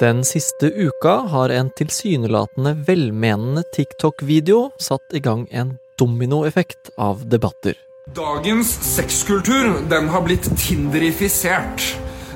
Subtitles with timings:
[0.00, 7.74] Den siste uka har en tilsynelatende velmenende TikTok-video satt i gang en dominoeffekt av debatter.
[8.16, 11.84] Dagens sexkultur den har blitt tinderifisert.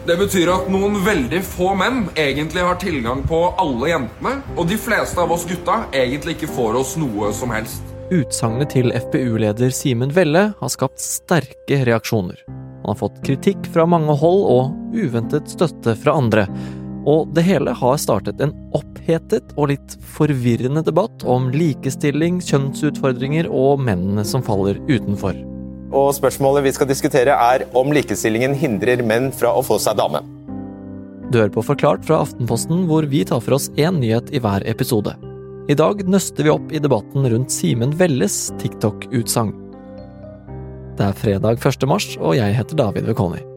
[0.04, 4.76] Det betyr at noen veldig få menn egentlig har tilgang på alle jentene, og de
[4.76, 7.80] fleste av oss gutta egentlig ikke får oss noe som helst.
[8.12, 12.44] Utsagnet til FpU-leder Simen Velle har skapt sterke reaksjoner.
[12.44, 16.50] Han har fått kritikk fra mange hold og uventet støtte fra andre.
[17.04, 23.82] Og det hele har startet en opphetet og litt forvirrende debatt om likestilling, kjønnsutfordringer og
[23.84, 25.36] mennene som faller utenfor.
[25.94, 30.24] Og spørsmålet vi skal diskutere er om likestillingen hindrer menn fra å få seg dame.
[31.30, 34.64] Du hører på Forklart fra Aftenposten, hvor vi tar for oss én nyhet i hver
[34.70, 35.14] episode.
[35.68, 39.54] I dag nøster vi opp i debatten rundt Simen Velles TikTok-utsagn.
[40.98, 41.88] Det er fredag 1.
[41.90, 43.53] mars, og jeg heter David Vekoni.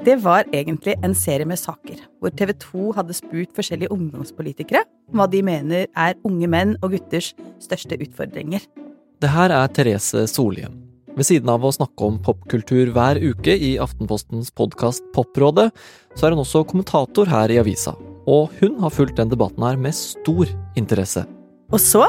[0.00, 4.80] Det var egentlig en serie med saker, hvor TV 2 hadde spurt forskjellige ungdomspolitikere
[5.12, 8.64] om hva de mener er unge menn og gutters største utfordringer.
[9.20, 10.78] Det her er Therese Solhjem.
[11.18, 15.68] Ved siden av å snakke om popkultur hver uke i Aftenpostens podkast Poprådet,
[16.16, 17.92] så er hun også kommentator her i avisa.
[18.24, 20.48] Og hun har fulgt den debatten her med stor
[20.80, 21.28] interesse.
[21.68, 22.06] Og så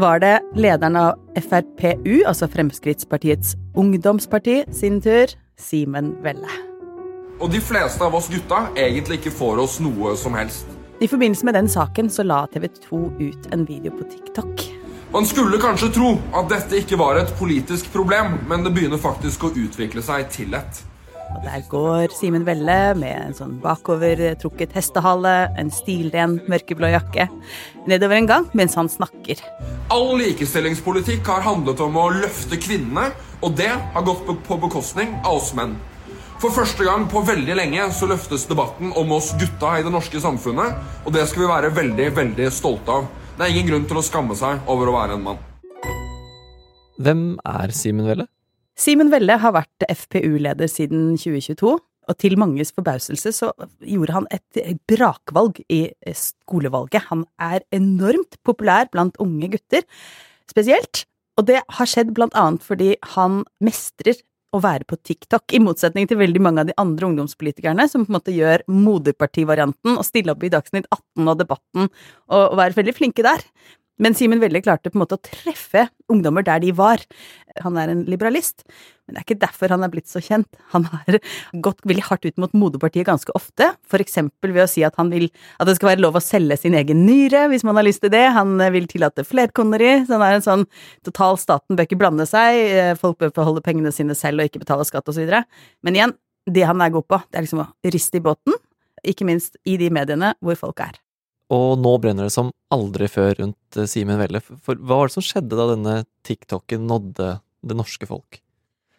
[0.00, 5.28] var det lederen av FrPU, altså Fremskrittspartiets ungdomsparti, sin tur,
[5.60, 6.73] Simen Velle.
[7.44, 10.64] Og de fleste av oss gutta egentlig ikke får oss noe som helst.
[11.04, 14.64] I forbindelse med den saken så la TV 2 ut en video på TikTok.
[15.12, 19.44] Man skulle kanskje tro at dette ikke var et politisk problem, men det begynner faktisk
[19.44, 20.80] å utvikle seg til et.
[21.34, 27.28] Og der går Simen Velle med en sånn bakovertrukket hestehale, en stilren mørkeblå jakke,
[27.90, 29.44] nedover en gang mens han snakker.
[29.92, 33.10] All likestillingspolitikk har handlet om å løfte kvinnene,
[33.44, 35.76] og det har gått på bekostning av oss menn.
[36.42, 40.20] For første gang på veldig lenge så løftes debatten om oss gutta i det norske
[40.20, 43.06] samfunnet, og det skal vi være veldig, veldig stolte av.
[43.38, 45.40] Det er ingen grunn til å skamme seg over å være en mann.
[47.02, 48.28] Hvem er Simen Velle?
[48.78, 51.72] Simen Velle har vært FpU-leder siden 2022,
[52.04, 53.48] og til manges forbauselse så
[53.80, 55.86] gjorde han et brakvalg i
[56.18, 57.06] skolevalget.
[57.08, 59.86] Han er enormt populær blant unge gutter,
[60.50, 61.06] spesielt,
[61.38, 64.20] og det har skjedd blant annet fordi han mestrer
[64.54, 68.12] å være på TikTok, i motsetning til veldig mange av de andre ungdomspolitikerne som på
[68.12, 72.78] en måte gjør moderpartivarianten og stille opp i Dagsnytt 18 og Debatten og, og være
[72.78, 73.42] veldig flinke der.
[74.02, 77.02] Men Simen Velle klarte på en måte å treffe ungdommer der de var.
[77.62, 78.64] Han er en liberalist,
[79.04, 80.48] men det er ikke derfor han er blitt så kjent.
[80.72, 81.18] Han har
[81.64, 85.10] gått veldig hardt ut mot moderpartiet ganske ofte, for eksempel ved å si at han
[85.12, 85.26] vil
[85.60, 88.12] at det skal være lov å selge sin egen nyre hvis man har lyst til
[88.14, 88.24] det.
[88.32, 90.66] Han vil tillate flerkoneri, så han er en sånn
[91.04, 94.86] total staten bør ikke blande seg, folk bør beholde pengene sine selv og ikke betale
[94.88, 95.44] skatt videre.
[95.84, 96.14] Men igjen,
[96.48, 98.56] det han er god på, det er liksom å riste i båten,
[99.04, 100.96] ikke minst i de mediene hvor folk er.
[101.52, 104.40] Og nå brenner det som aldri før rundt Simen Velle.
[104.40, 107.28] For hva var det som skjedde da denne TikToken nådde
[107.68, 108.40] det norske folk?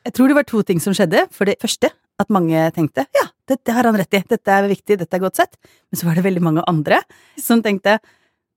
[0.06, 1.26] Jeg tror det var to ting som skjedde.
[1.34, 1.90] For det første,
[2.22, 5.42] at mange tenkte ja, dette har han rett i, dette er viktig, dette er godt
[5.42, 5.58] sett.
[5.90, 7.02] Men så var det veldig mange andre
[7.42, 7.98] som tenkte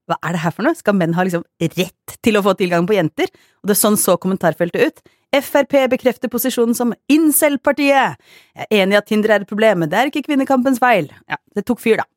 [0.09, 0.77] hva er det her for noe?
[0.77, 3.29] Skal menn ha liksom rett til å få tilgang på jenter?
[3.61, 5.03] Og det er sånn så kommentarfeltet ut.
[5.45, 8.17] Frp bekrefter posisjonen som incel-partiet.
[8.57, 11.11] Jeg er enig i at Tinder er et problem, men det er ikke kvinnekampens feil.
[11.29, 12.09] Ja, det tok fyr, da.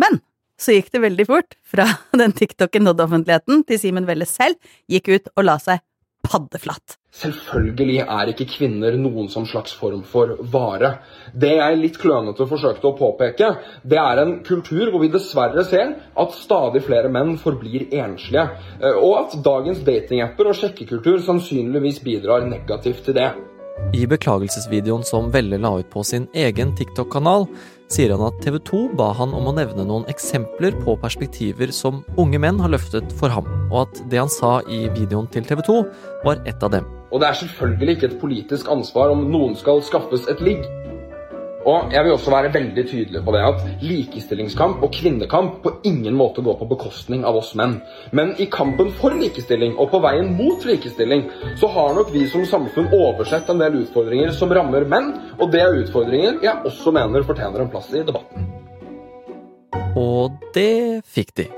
[0.00, 0.22] Men
[0.60, 1.84] så gikk det veldig fort fra
[2.20, 4.56] den TikToken nådde offentligheten, til Simen Velle selv
[4.88, 5.84] gikk ut og la seg
[6.24, 6.98] paddeflatt.
[7.14, 10.96] Selvfølgelig er ikke kvinner noen som slags form for vare.
[11.30, 13.52] Det jeg litt klønete forsøkte å påpeke,
[13.86, 18.48] det er en kultur hvor vi dessverre ser at stadig flere menn forblir enslige,
[18.98, 23.30] og at dagens datingapper og sjekkekultur sannsynligvis bidrar negativt til det.
[23.94, 27.46] I beklagelsesvideoen som Velle la ut på sin egen TikTok-kanal,
[27.90, 32.02] sier han at TV 2 ba han om å nevne noen eksempler på perspektiver som
[32.18, 35.62] unge menn har løftet for ham, og at det han sa i videoen til TV
[35.66, 35.78] 2,
[36.24, 36.86] var et av dem.
[37.10, 40.66] Og det er selvfølgelig ikke et politisk ansvar om noen skal skaffes et ligg.
[41.64, 46.16] Og jeg vil også være veldig tydelig på det at likestillingskamp og kvinnekamp på ingen
[46.18, 47.78] måte går på bekostning av oss menn.
[48.12, 51.24] Men i kampen for likestilling og på veien mot likestilling
[51.60, 55.64] så har nok vi som samfunn oversett en del utfordringer som rammer menn, og det
[55.64, 58.50] er utfordringer jeg også mener fortjener en plass i debatten.
[59.96, 61.48] Og det fikk de.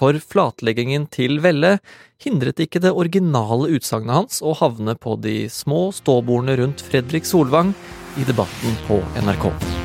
[0.00, 1.76] For flatleggingen til Velle
[2.24, 7.74] hindret ikke det originale utsagnet hans å havne på de små ståbordene rundt Fredrik Solvang
[8.18, 9.44] i debatten på NRK.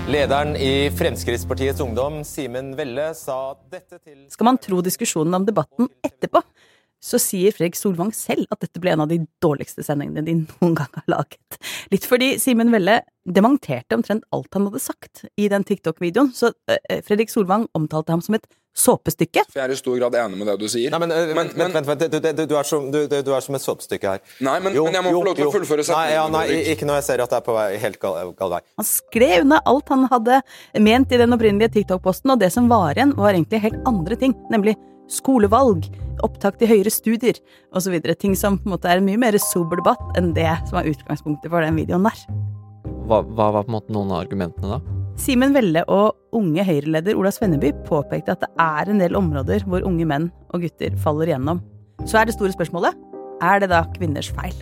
[0.10, 5.90] Lederen i Fremskrittspartiets Ungdom, Simen Velle, sa dette til Skal man tro diskusjonen om debatten
[6.06, 6.42] etterpå,
[7.06, 10.76] så sier Fredrik Solvang selv at dette ble en av de dårligste sendingene de noen
[10.78, 11.60] gang har laget.
[11.94, 17.02] Litt fordi Simen Velle dementerte omtrent alt han hadde sagt i den TikTok-videoen, så uh,
[17.06, 19.46] Fredrik Solvang omtalte ham som et såpestykke.
[19.56, 20.92] Jeg er i stor grad enig med det du sier.
[20.92, 23.56] Nei, men, men, men, vent, vent, vent, du, du, du, er som, du, er som,
[23.56, 24.24] et såpestykke her.
[24.44, 26.34] Nei, men, jo, men jeg må jo, få lov til å fullføre setningen.
[26.36, 28.58] Nei, ja, nei, ikke når jeg ser at det er på vei, helt gal, gal
[28.58, 28.60] vei.
[28.82, 30.42] Han skrev unna alt han hadde
[30.84, 34.36] ment i den opprinnelige TikTok-posten, og det som var igjen, var egentlig helt andre ting,
[34.52, 34.76] nemlig
[35.12, 35.88] skolevalg,
[36.26, 37.40] opptak til høyere studier
[37.76, 37.98] osv.
[38.20, 40.92] Ting som på en måte er en mye mer sober debatt enn det som er
[40.92, 42.26] utgangspunktet for den videoen der.
[43.06, 44.96] Hva, hva var på en måte noen av argumentene da?
[45.22, 49.86] Simen Velle og unge Høyre-leder Ola Svenneby påpekte at det er en del områder hvor
[49.88, 51.62] unge menn og gutter faller igjennom.
[52.04, 52.98] Så er det store spørsmålet
[53.44, 54.56] er det da kvinners feil?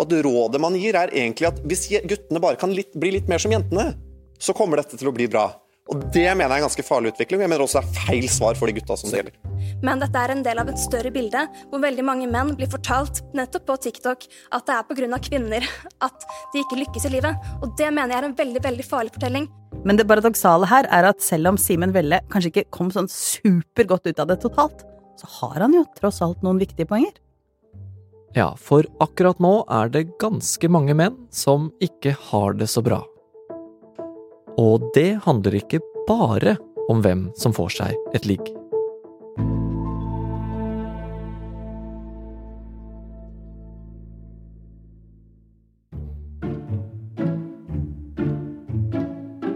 [0.00, 3.28] Og det Rådet man gir, er egentlig at hvis guttene bare kan litt, bli litt
[3.30, 3.92] mer som jentene,
[4.42, 5.50] så kommer dette til å bli bra.
[5.92, 7.42] Og Det mener jeg er en ganske farlig utvikling.
[7.44, 9.51] Jeg mener også det er feil svar for de gutta som det gjelder.
[9.82, 13.22] Men dette er en del av et større bilde, hvor veldig mange menn blir fortalt
[13.34, 15.18] nettopp på TikTok at det er pga.
[15.22, 15.66] kvinner
[16.06, 17.50] at de ikke lykkes i livet.
[17.62, 19.50] Og det mener jeg er en veldig veldig farlig fortelling.
[19.82, 24.06] Men det paradoksale her er at selv om Simen Velle kanskje ikke kom sånn supergodt
[24.06, 24.86] ut av det totalt,
[25.18, 27.18] så har han jo tross alt noen viktige poenger.
[28.38, 33.02] Ja, for akkurat nå er det ganske mange menn som ikke har det så bra.
[34.60, 36.56] Og det handler ikke bare
[36.92, 38.61] om hvem som får seg et ligg.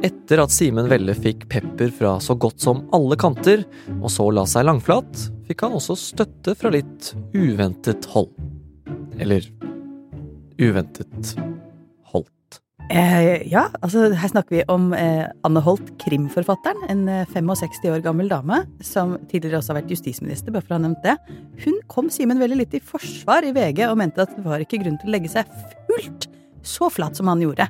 [0.07, 3.65] Etter at Simen Velle fikk pepper fra så godt som alle kanter,
[3.99, 8.31] og så la seg langflat, fikk han også støtte fra litt uventet hold.
[9.19, 9.49] Eller
[10.63, 11.37] uventet
[12.87, 16.85] Eh, ja, altså her snakker vi om eh, Anne Holt, krimforfatteren.
[16.93, 20.79] En eh, 65 år gammel dame som tidligere også har vært justisminister, bare for å
[20.79, 21.17] ha nevnt det.
[21.65, 24.79] Hun kom Simen veldig litt i forsvar i VG og mente at det var ikke
[24.85, 25.51] grunn til å legge seg
[25.91, 26.29] fullt
[26.67, 27.67] så flat som han gjorde.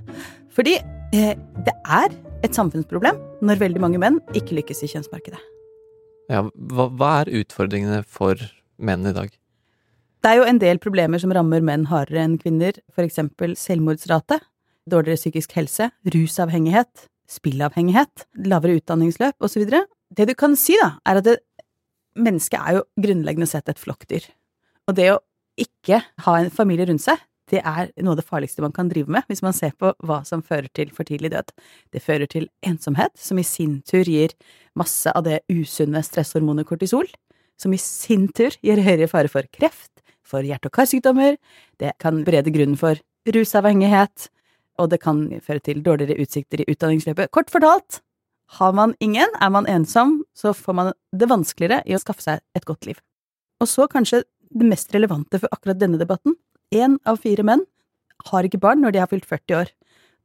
[0.52, 1.32] Fordi eh,
[1.64, 2.12] det er
[2.46, 5.40] et samfunnsproblem når veldig mange menn ikke lykkes i kjønnsmarkedet.
[6.32, 8.40] Ja, hva, hva er utfordringene for
[8.82, 9.30] menn i dag?
[10.24, 14.40] Det er jo en del problemer som rammer menn hardere enn kvinner, eksempel selvmordsrate
[14.90, 19.66] dårligere psykisk helse, rusavhengighet, spillavhengighet, lavere utdanningsløp osv.
[19.66, 21.36] Det du kan si, da, er at det,
[22.16, 24.28] mennesket er jo grunnleggende sett et flokkdyr.
[24.86, 25.22] Og det å
[25.60, 27.18] ikke ha en familie rundt seg,
[27.50, 30.22] det er noe av det farligste man kan drive med, hvis man ser på hva
[30.26, 31.52] som fører til for tidlig død.
[31.94, 34.34] Det fører til ensomhet, som i sin tur gir
[34.78, 37.06] masse av det usunne stresshormonet kortisol,
[37.56, 39.92] som i sin tur gir høyere fare for kreft,
[40.26, 41.36] for hjerte- og karsykdommer,
[41.78, 42.98] det kan berede grunnen for
[43.30, 44.28] rusavhengighet,
[44.82, 47.30] og det kan føre til dårligere utsikter i utdanningsløpet.
[47.30, 48.00] Kort fortalt,
[48.58, 52.42] har man ingen, er man ensom, så får man det vanskeligere i å skaffe seg
[52.54, 52.98] et godt liv.
[53.62, 56.36] Og så kanskje det mest relevante for akkurat denne debatten.
[56.74, 57.62] Én av fire menn
[58.26, 59.68] har ikke barn når de har fylt 40 år.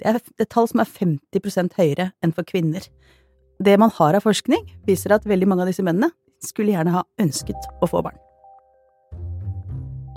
[0.02, 2.82] Det er et tall som er 50% høyere enn for kvinner.
[3.62, 6.10] Det man har av forskning, viser at veldig mange av disse mennene
[6.42, 8.18] skulle gjerne ha ønsket å få barn.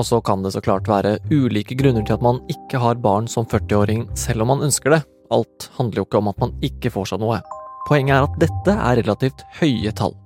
[0.00, 3.28] Og så kan det så klart være ulike grunner til at man ikke har barn
[3.28, 5.04] som 40-åring selv om man ønsker det.
[5.30, 7.42] Alt handler jo ikke om at man ikke får seg noe.
[7.84, 10.16] Poenget er at dette er relativt høye tall.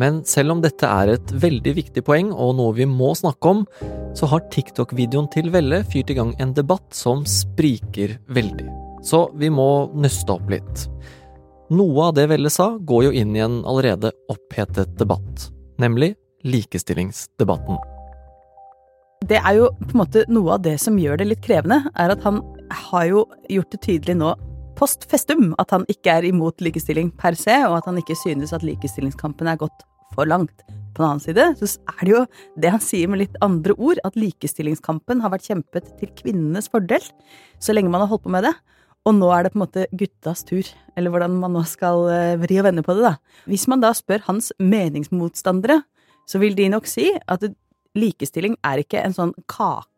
[0.00, 3.62] Men selv om dette er et veldig viktig poeng og noe vi må snakke om,
[4.14, 8.68] så har TikTok-videoen til Velle fyrt i gang en debatt som spriker veldig.
[9.04, 10.86] Så vi må nøste opp litt.
[11.74, 15.48] Noe av det Velle sa, går jo inn i en allerede opphetet debatt,
[15.80, 17.80] nemlig likestillingsdebatten
[19.24, 22.12] det er jo på en måte noe av det som gjør det litt krevende, er
[22.12, 22.42] at han
[22.90, 24.34] har jo gjort det tydelig nå
[24.78, 28.54] post festum at han ikke er imot likestilling per se, og at han ikke synes
[28.56, 30.64] at likestillingskampen er gått for langt.
[30.94, 32.20] På den annen side så er det jo
[32.62, 37.02] det han sier med litt andre ord, at likestillingskampen har vært kjempet til kvinnenes fordel
[37.62, 38.54] så lenge man har holdt på med det.
[39.04, 42.36] Og nå er det på en måte guttas tur, eller hvordan man nå skal eh,
[42.40, 43.42] vri og vende på det, da.
[43.50, 45.82] Hvis man da spør hans meningsmotstandere,
[46.24, 47.44] så vil de nok si at
[47.98, 49.90] likestilling er ikke en sånn kake.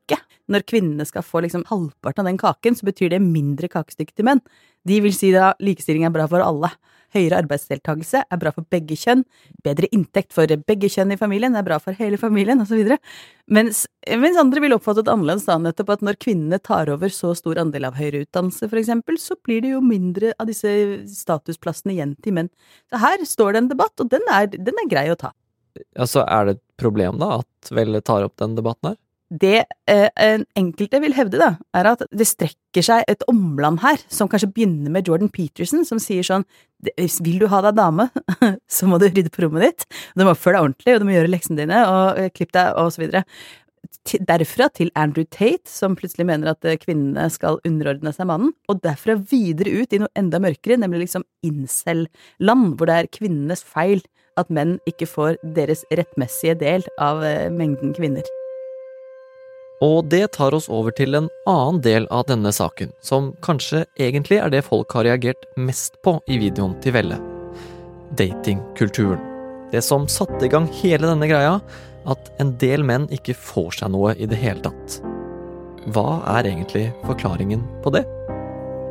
[0.47, 4.29] Når kvinnene skal få liksom halvparten av den kaken, så betyr det mindre kakestykke til
[4.29, 4.43] menn.
[4.87, 6.71] De vil si da likestilling er bra for alle.
[7.15, 9.25] Høyere arbeidsdeltakelse er bra for begge kjønn.
[9.65, 12.93] Bedre inntekt for begge kjønn i familien er bra for hele familien, osv.
[13.51, 13.85] Mens,
[14.23, 17.59] mens andre vil oppfatte det annerledes, da, nettopp at når kvinnene tar over så stor
[17.63, 20.71] andel av høyere utdannelse, for eksempel, så blir det jo mindre av disse
[21.11, 22.53] statusplassene igjen til menn.
[22.93, 25.33] Så her står det en debatt, og den er, den er grei å ta.
[25.99, 29.01] Altså, er det et problem, da, at Velle tar opp den debatten her?
[29.27, 34.31] Det eh, enkelte vil hevde, da, er at det strekker seg et omland her, som
[34.31, 36.47] kanskje begynner med Jordan Peterson, som sier sånn
[37.25, 38.07] Vil du ha deg dame,
[38.77, 41.17] så må du rydde på rommet ditt, du må oppføre deg ordentlig, og du må
[41.17, 43.25] gjøre leksene dine, og eh, klipp deg, og så videre.
[44.29, 48.85] Derfra til Andrew Tate, som plutselig mener at eh, kvinnene skal underordne seg mannen, og
[48.87, 54.07] derfra videre ut i noe enda mørkere, nemlig liksom incel-land, hvor det er kvinnenes feil
[54.39, 58.37] at menn ikke får deres rettmessige del av eh, mengden kvinner.
[59.85, 64.39] Og det tar oss over til en annen del av denne saken, som kanskje egentlig
[64.41, 67.19] er det folk har reagert mest på i videoen til Velle.
[68.17, 69.21] Datingkulturen.
[69.73, 71.59] Det som satte i gang hele denne greia,
[72.09, 75.01] at en del menn ikke får seg noe i det hele tatt.
[75.93, 78.07] Hva er egentlig forklaringen på det?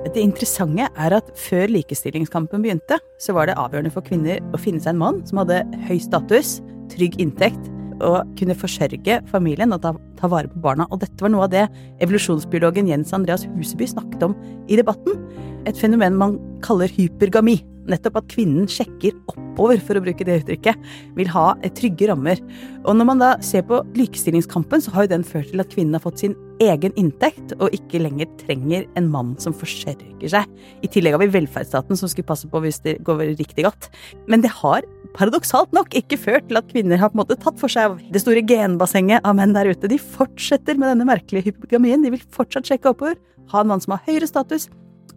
[0.05, 4.83] Det interessante er at før likestillingskampen begynte, så var det avgjørende for kvinner å finne
[4.83, 6.59] seg en mann som hadde høy status,
[6.93, 7.71] trygg inntekt
[8.03, 10.87] å kunne forsørge familien og ta, ta, vare på barna.
[10.91, 11.65] Og dette var noe av det
[12.03, 14.35] evolusjonsbiologen Jens Andreas Huseby snakket om
[14.67, 15.21] i debatten.
[15.69, 17.59] Et fenomen man kaller hypergami.
[17.89, 20.87] Nettopp at kvinnen sjekker oppover, for å bruke det uttrykket,
[21.17, 22.41] vil ha trygge rammer.
[22.81, 25.93] Og når man da ser på likestillingskampen, så har jo den ført til at kvinnen
[25.97, 26.33] har fått sin
[26.63, 30.51] egen inntekt, og ikke lenger trenger en mann som forsørger seg.
[30.85, 33.89] I tillegg har vi velferdsstaten som skulle passe på hvis det går riktig godt.
[34.31, 37.59] Men det har paradoksalt nok ikke ført til at kvinner har på en måte tatt
[37.61, 39.91] for seg av det store genbassenget av menn der ute.
[39.91, 42.03] De fortsetter med denne merkelige hypogamien.
[42.03, 43.19] De vil fortsatt sjekke oppover,
[43.51, 44.69] ha en mann som har høyere status,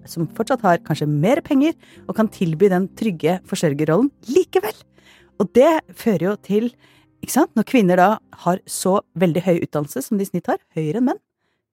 [0.08, 1.74] som fortsatt har kanskje mer penger,
[2.06, 4.76] og kan tilby den trygge forsørgerrollen likevel.
[5.38, 6.70] Og det fører jo til,
[7.22, 8.10] ikke sant, når kvinner da
[8.44, 11.20] har så veldig høy utdannelse som de i snitt har, høyere enn menn,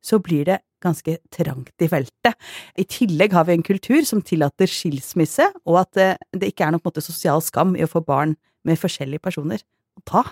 [0.05, 2.37] så blir det ganske trangt i feltet.
[2.77, 6.75] I tillegg har vi en kultur som tillater skilsmisse, og at det, det ikke er
[6.75, 8.35] noen måte sosial skam i å få barn
[8.65, 9.63] med forskjellige personer.
[9.97, 10.23] Og da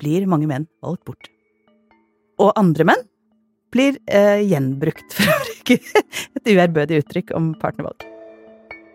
[0.00, 1.30] blir mange menn valgt bort.
[2.42, 3.06] Og andre menn
[3.72, 8.04] blir eh, gjenbrukt, for å bruke et uærbødig uttrykk om partnervalg.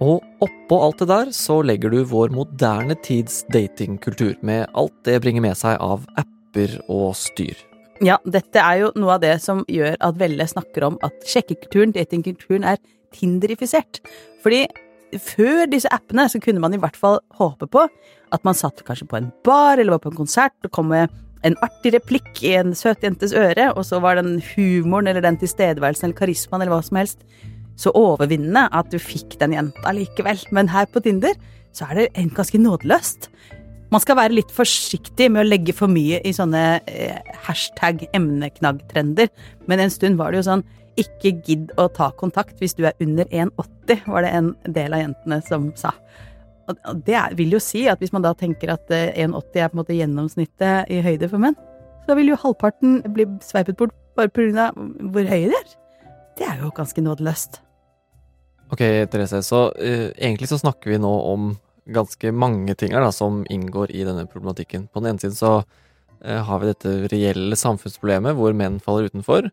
[0.02, 5.20] Og oppå alt det der så legger du vår moderne tids datingkultur, med alt det
[5.22, 7.71] bringer med seg av apper og styr.
[8.02, 11.94] Ja, dette er jo noe av det som gjør at Velle snakker om at sjekkekulturen,
[11.94, 12.80] datingkulturen, er
[13.14, 14.00] tinderifisert.
[14.42, 14.64] Fordi
[15.22, 17.84] før disse appene så kunne man i hvert fall håpe på
[18.32, 21.12] at man satt kanskje på en bar eller var på en konsert og kom med
[21.46, 25.40] en artig replikk i en søt jentes øre, og så var den humoren eller den
[25.42, 27.26] tilstedeværelsen eller karismaen eller hva som helst
[27.82, 30.42] så overvinnende at du fikk den jenta likevel.
[30.54, 31.38] Men her på Tinder
[31.74, 33.30] så er det ganske nådeløst.
[33.92, 39.28] Man skal være litt forsiktig med å legge for mye i sånne eh, hashtag emneknaggtrender,
[39.68, 40.64] men en stund var det jo sånn
[41.00, 45.04] ikke gidd å ta kontakt hvis du er under 1,80, var det en del av
[45.04, 45.92] jentene som sa.
[46.72, 49.76] Og det vil jo si at hvis man da tenker at 1,80 eh, er på
[49.76, 51.58] en måte gjennomsnittet i høyde for menn,
[52.08, 54.72] så vil jo halvparten bli sveipet bort bare pga.
[55.12, 55.76] hvor høye de er.
[56.40, 57.60] Det er jo ganske nådeløst.
[58.72, 58.82] Ok,
[59.12, 61.52] Therese, så uh, egentlig så snakker vi nå om
[61.94, 64.88] ganske mange ting da, som inngår i denne problematikken.
[64.92, 65.54] På den ene siden så
[66.24, 69.50] eh, har vi dette reelle samfunnsproblemet hvor menn faller utenfor,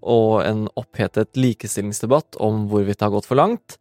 [0.00, 3.76] og en opphetet likestillingsdebatt om hvorvidt det har gått for langt,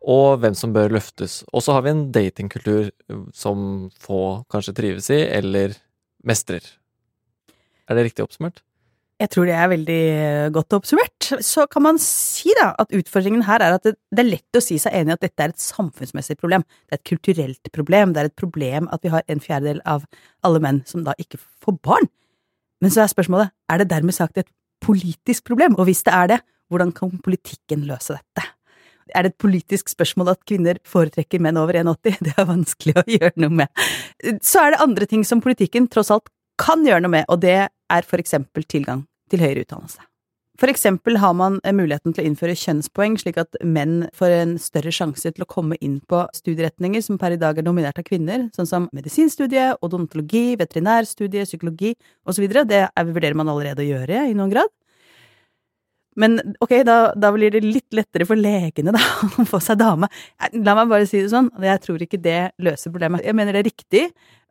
[0.00, 1.42] og hvem som bør løftes.
[1.52, 5.76] Og så har vi en datingkultur eh, som få kanskje trives i, eller
[6.26, 6.64] mestrer.
[7.90, 8.62] Er det riktig oppsummert?
[9.20, 11.26] Jeg tror det er veldig eh, godt observert.
[11.44, 14.62] Så kan man si da at utfordringen her er at det, det, er lett å
[14.64, 16.64] si seg enig i at dette er et samfunnsmessig problem.
[16.88, 18.14] Det er et kulturelt problem.
[18.14, 20.06] Det er et problem at vi har en fjerdedel av
[20.46, 22.08] alle menn som da ikke får barn.
[22.80, 24.48] Men så er spørsmålet, er det dermed sagt et
[24.80, 25.76] politisk problem?
[25.76, 26.40] Og hvis det er det,
[26.72, 28.46] hvordan kan politikken løse dette?
[29.12, 32.16] Er det et politisk spørsmål at kvinner foretrekker menn over 1,80?
[32.24, 33.84] Det er vanskelig å gjøre noe med.
[34.40, 37.58] Så er det andre ting som politikken tross alt kan gjøre noe med, og det
[37.66, 40.02] er for eksempel tilgang til høyere utdannelse.
[40.60, 44.92] For eksempel har man muligheten til å innføre kjønnspoeng, slik at menn får en større
[44.92, 48.50] sjanse til å komme inn på studieretninger som per i dag er dominert av kvinner,
[48.52, 51.94] sånn som medisinstudiet, odontologi, veterinærstudiet, psykologi
[52.28, 52.44] osv.
[52.68, 54.68] Det vurderer man allerede å gjøre i noen grad.
[56.18, 59.02] Men ok, da, da, blir det litt lettere for legene da,
[59.42, 60.08] å få seg dame.
[60.58, 63.22] La meg bare si det sånn, jeg tror ikke det løser problemet.
[63.26, 64.04] Jeg mener det er riktig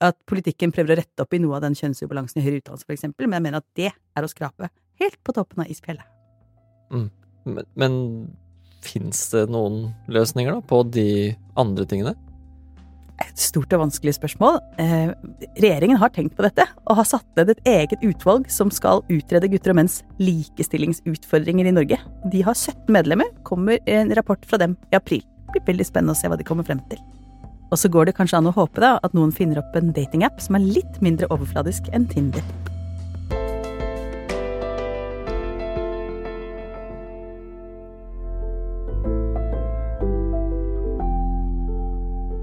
[0.03, 3.27] at politikken prøver å rette opp i noe av den kjønnsubalansen i høyere utdannelse, eksempel,
[3.27, 4.71] men jeg mener at det er å skrape
[5.03, 6.07] helt på toppen av isfjellet.
[6.95, 7.09] Mm.
[7.49, 7.99] Men, men
[8.85, 11.09] fins det noen løsninger da, på de
[11.59, 12.15] andre tingene?
[13.19, 14.59] Et stort og vanskelig spørsmål.
[14.79, 15.11] Eh,
[15.59, 19.49] regjeringen har tenkt på dette, og har satt ned et eget utvalg som skal utrede
[19.51, 21.99] gutter og menns likestillingsutfordringer i Norge.
[22.31, 25.23] De har 17 medlemmer, kommer en rapport fra dem i april.
[25.49, 27.01] Det blir veldig spennende å se hva de kommer frem til.
[27.69, 30.41] Og så går det kanskje an å håpe da at noen finner opp en datingapp
[30.41, 32.45] som er litt mindre overfladisk enn Tinder.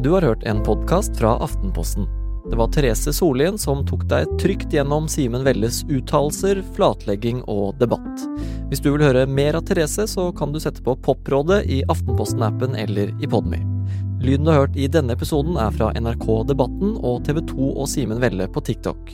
[0.07, 2.05] Du har hørt en podkast fra Aftenposten.
[2.51, 8.23] Det var Therese Sollien som tok deg trygt gjennom Simen Velles uttalelser, flatlegging og debatt.
[8.71, 12.79] Hvis du vil høre mer av Therese, så kan du sette på Poprådet i Aftenposten-appen
[12.79, 13.59] eller i Podmy.
[14.23, 17.91] Lyden du har hørt i denne episoden er fra NRK Debatten og TV 2 og
[17.91, 19.11] Simen Velle på TikTok.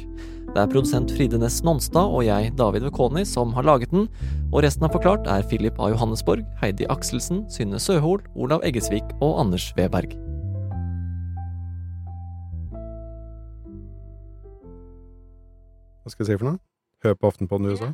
[0.52, 4.10] Det er produsent Fride Næss Nonstad og jeg, David Vekoni, som har laget den,
[4.50, 5.88] og resten av Forklart er Philip A.
[5.94, 10.20] Johannesborg, Heidi Akselsen, Synne Søhol, Olav Eggesvik og Anders Weberg.
[16.02, 16.58] Hva skal jeg si for noe?
[17.04, 17.92] Hør på Aftenpåden USA.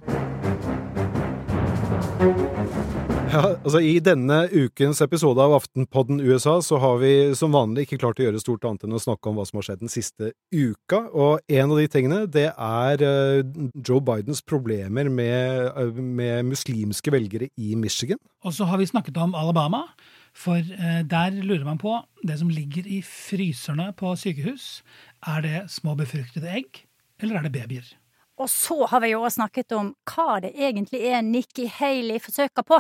[3.29, 7.99] Ja, altså I denne ukens episode av Aftenpodden USA så har vi som vanlig ikke
[8.01, 10.31] klart å gjøre stort annet enn å snakke om hva som har skjedd den siste
[10.55, 11.03] uka.
[11.13, 17.13] Og en av de tingene, det er uh, Joe Bidens problemer med, uh, med, muslimske
[17.13, 18.21] velgere i Michigan.
[18.49, 19.85] Og så har vi snakket om Alabama,
[20.33, 24.79] for uh, der lurer man på det som ligger i fryserne på sykehus.
[25.29, 26.88] Er det små befruktede egg,
[27.23, 27.89] eller er det babyer?
[28.39, 32.67] Og så har vi jo også snakket om hva det egentlig er Nikki Haley forsøker
[32.67, 32.79] på.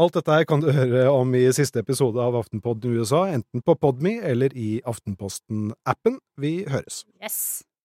[0.00, 3.74] Alt dette her kan du høre om i siste episode av Aftenpodden USA, enten på
[3.76, 6.16] Podme eller i Aftenposten-appen.
[6.40, 7.02] Vi høres.
[7.20, 7.38] Yes.